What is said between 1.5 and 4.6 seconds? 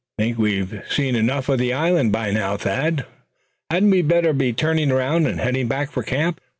the old island by now, Thad? Hadn't we better be